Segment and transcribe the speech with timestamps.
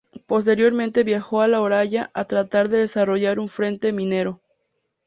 [0.25, 4.41] Posteriormente viajó a La Oroya a tratar de desarrollar un frente minero.